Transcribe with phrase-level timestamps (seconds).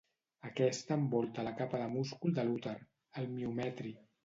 [0.47, 2.75] Aquesta envolta la capa de múscul de l'úter,
[3.23, 3.97] el miometri.